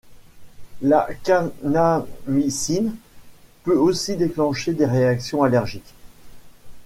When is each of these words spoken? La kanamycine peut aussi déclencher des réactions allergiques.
La 0.81 1.07
kanamycine 1.23 2.95
peut 3.63 3.77
aussi 3.77 4.15
déclencher 4.15 4.73
des 4.73 4.87
réactions 4.87 5.43
allergiques. 5.43 5.93